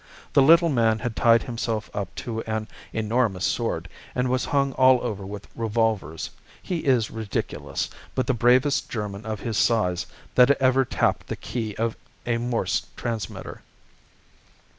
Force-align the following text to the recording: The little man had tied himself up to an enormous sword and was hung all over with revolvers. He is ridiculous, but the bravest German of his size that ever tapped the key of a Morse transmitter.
The 0.33 0.41
little 0.41 0.69
man 0.69 0.97
had 0.97 1.15
tied 1.15 1.43
himself 1.43 1.91
up 1.93 2.15
to 2.15 2.41
an 2.45 2.67
enormous 2.91 3.45
sword 3.45 3.87
and 4.15 4.29
was 4.29 4.45
hung 4.45 4.73
all 4.73 4.99
over 5.03 5.23
with 5.27 5.47
revolvers. 5.55 6.31
He 6.59 6.79
is 6.85 7.11
ridiculous, 7.11 7.87
but 8.15 8.25
the 8.25 8.33
bravest 8.33 8.89
German 8.89 9.27
of 9.27 9.41
his 9.41 9.59
size 9.59 10.07
that 10.33 10.49
ever 10.59 10.85
tapped 10.85 11.27
the 11.27 11.35
key 11.35 11.75
of 11.75 11.95
a 12.25 12.39
Morse 12.39 12.87
transmitter. 12.97 13.61